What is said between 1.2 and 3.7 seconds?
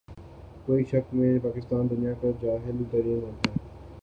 پاکستان دنیا کا جاھل ترین ملک ہے